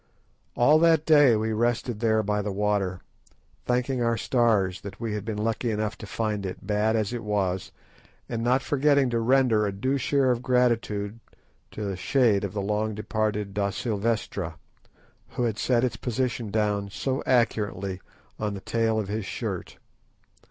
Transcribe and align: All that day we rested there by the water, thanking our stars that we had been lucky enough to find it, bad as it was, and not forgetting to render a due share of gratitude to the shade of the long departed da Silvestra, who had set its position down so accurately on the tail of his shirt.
All 0.55 0.79
that 0.79 1.05
day 1.05 1.35
we 1.35 1.53
rested 1.53 1.99
there 1.99 2.23
by 2.23 2.41
the 2.41 2.51
water, 2.51 3.01
thanking 3.67 4.01
our 4.01 4.17
stars 4.17 4.81
that 4.81 4.99
we 4.99 5.13
had 5.13 5.23
been 5.23 5.37
lucky 5.37 5.69
enough 5.69 5.95
to 5.99 6.07
find 6.07 6.43
it, 6.43 6.65
bad 6.65 6.95
as 6.95 7.13
it 7.13 7.23
was, 7.23 7.71
and 8.27 8.43
not 8.43 8.63
forgetting 8.63 9.11
to 9.11 9.19
render 9.19 9.67
a 9.67 9.71
due 9.71 9.99
share 9.99 10.31
of 10.31 10.41
gratitude 10.41 11.19
to 11.69 11.83
the 11.85 11.95
shade 11.95 12.43
of 12.43 12.53
the 12.53 12.63
long 12.63 12.95
departed 12.95 13.53
da 13.53 13.69
Silvestra, 13.69 14.57
who 15.27 15.43
had 15.43 15.59
set 15.59 15.83
its 15.83 15.97
position 15.97 16.49
down 16.49 16.89
so 16.89 17.21
accurately 17.27 18.01
on 18.39 18.55
the 18.55 18.61
tail 18.61 18.97
of 18.99 19.07
his 19.07 19.27
shirt. 19.27 19.77